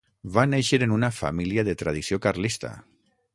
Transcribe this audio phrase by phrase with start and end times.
[0.37, 2.73] Va néixer en una família de tradició carlista.